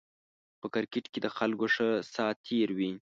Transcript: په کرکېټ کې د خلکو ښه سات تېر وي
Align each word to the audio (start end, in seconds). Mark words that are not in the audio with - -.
په 0.59 0.67
کرکېټ 0.73 1.05
کې 1.13 1.19
د 1.21 1.27
خلکو 1.37 1.65
ښه 1.73 1.89
سات 2.13 2.35
تېر 2.47 2.69
وي 2.77 2.91